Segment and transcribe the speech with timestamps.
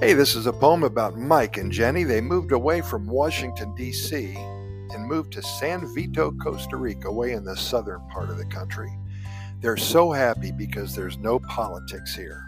[0.00, 2.04] Hey, this is a poem about Mike and Jenny.
[2.04, 7.42] They moved away from Washington, D.C., and moved to San Vito, Costa Rica, way in
[7.42, 8.96] the southern part of the country.
[9.60, 12.44] They're so happy because there's no politics here.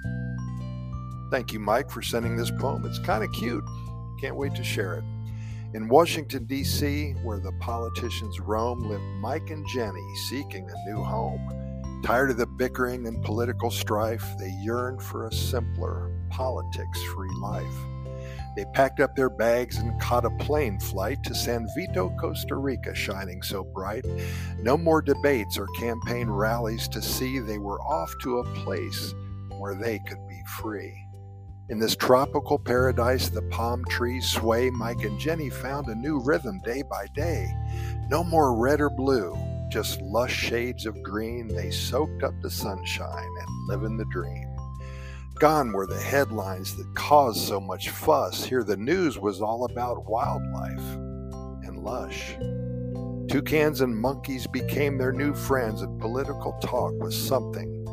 [1.33, 2.87] Thank you, Mike, for sending this poem.
[2.87, 3.65] It's kind of cute.
[4.21, 5.05] Can't wait to share it.
[5.75, 11.41] In Washington, D.C., where the politicians roam, live Mike and Jenny seeking a new home.
[12.03, 17.75] Tired of the bickering and political strife, they yearned for a simpler, politics free life.
[18.57, 22.95] They packed up their bags and caught a plane flight to San Vito, Costa Rica,
[22.95, 24.05] shining so bright.
[24.63, 29.15] No more debates or campaign rallies to see, they were off to a place
[29.59, 30.97] where they could be free.
[31.69, 34.71] In this tropical paradise, the palm trees sway.
[34.71, 37.47] Mike and Jenny found a new rhythm day by day.
[38.09, 39.37] No more red or blue,
[39.71, 41.49] just lush shades of green.
[41.49, 44.49] They soaked up the sunshine and living the dream.
[45.39, 48.45] Gone were the headlines that caused so much fuss.
[48.45, 50.97] Here, the news was all about wildlife
[51.65, 52.35] and lush.
[53.29, 57.85] Toucans and monkeys became their new friends, and political talk was something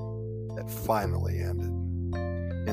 [0.55, 1.76] that finally ended.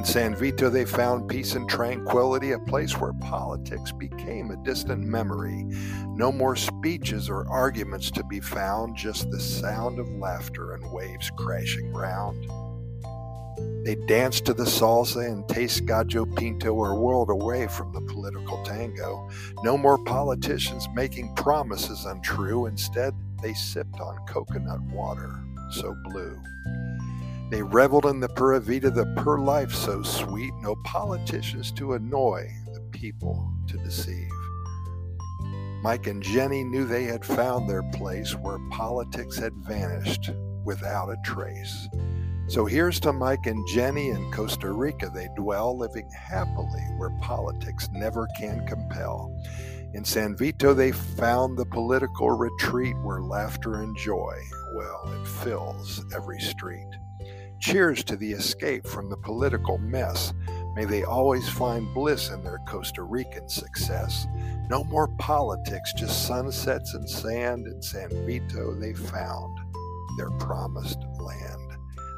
[0.05, 5.03] In San Vito, they found peace and tranquility, a place where politics became a distant
[5.03, 5.65] memory.
[6.11, 11.31] No more speeches or arguments to be found, just the sound of laughter and waves
[11.39, 12.47] crashing round.
[13.87, 18.63] They danced to the salsa and taste gallo pinto, or whirled away from the political
[18.63, 19.31] tango.
[19.63, 22.67] No more politicians making promises untrue.
[22.67, 25.33] Instead, they sipped on coconut water,
[25.71, 26.39] so blue.
[27.51, 32.51] They reveled in the pura vida, the pure life so sweet, no politicians to annoy,
[32.73, 34.31] the people to deceive.
[35.83, 40.31] Mike and Jenny knew they had found their place where politics had vanished
[40.65, 41.89] without a trace.
[42.47, 45.11] So here's to Mike and Jenny in Costa Rica.
[45.15, 49.31] They dwell, living happily where politics never can compel.
[49.93, 54.37] In San Vito, they found the political retreat where laughter and joy,
[54.75, 56.89] well, it fills every street.
[57.65, 60.35] Cheers to the escape from the political mess.
[60.77, 64.27] May they always find bliss in their Costa Rican success.
[64.69, 67.67] No more politics, just sunsets and sand.
[67.67, 69.59] In San Vito, they found
[70.19, 71.64] their promised land.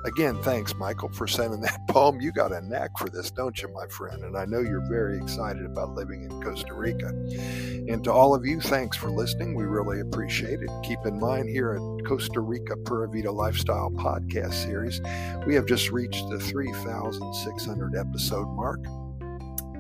[0.05, 2.21] Again, thanks, Michael, for sending that poem.
[2.21, 4.23] You got a knack for this, don't you, my friend?
[4.23, 7.09] And I know you're very excited about living in Costa Rica.
[7.09, 9.55] And to all of you, thanks for listening.
[9.55, 10.71] We really appreciate it.
[10.85, 15.01] Keep in mind here at Costa Rica Pura Vida Lifestyle podcast series,
[15.47, 18.81] we have just reached the 3,600 episode mark.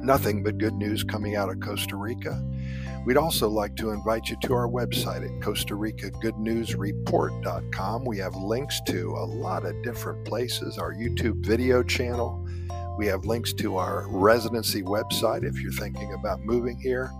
[0.06, 2.40] Nothing but good news coming out of Costa Rica.
[3.04, 8.04] We'd also like to invite you to our website at Costa Rica Good News Report.com.
[8.04, 12.46] We have links to a lot of different places, our YouTube video channel.
[12.96, 17.10] We have links to our residency website if you're thinking about moving here,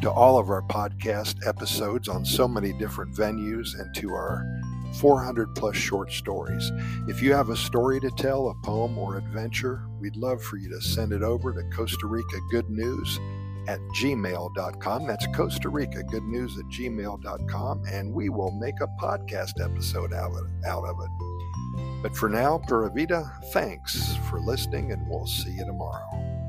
[0.00, 4.59] to all of our podcast episodes on so many different venues, and to our
[4.94, 6.70] 400 plus short stories.
[7.08, 10.68] If you have a story to tell, a poem or adventure, we'd love for you
[10.70, 13.18] to send it over to Costa Rica Good News
[13.68, 15.06] at gmail.com.
[15.06, 20.32] That's Costa Rica Good News at gmail.com, and we will make a podcast episode out
[20.32, 22.02] of, out of it.
[22.02, 26.39] But for now, Pura Vida, thanks for listening, and we'll see you tomorrow.